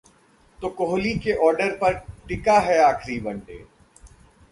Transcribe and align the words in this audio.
...तो 0.59 0.69
कोहली 0.69 1.13
के 1.19 1.33
ऑर्डर 1.47 1.75
पर 1.77 1.93
टिका 2.27 2.57
है 2.59 2.81
आखिरी 2.83 3.19
वनडे 3.19 3.63